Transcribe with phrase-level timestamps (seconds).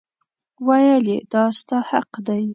[0.67, 2.43] ویل یې دا ستا حق دی.